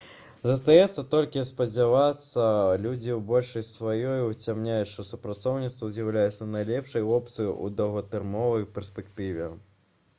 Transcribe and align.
застаецца 0.49 1.01
толькі 1.09 1.41
спадзявацца 1.49 2.45
людзі 2.85 3.11
ў 3.15 3.17
большасці 3.27 3.73
сваёй 3.79 4.23
уцямяць 4.29 4.89
што 4.93 5.05
супрацоўніцтва 5.09 5.89
з'яўляецца 5.97 6.47
найлепшай 6.55 7.05
опцыяй 7.17 7.51
у 7.67 7.69
доўгатэрміновай 7.83 8.65
перспектыве 8.79 9.51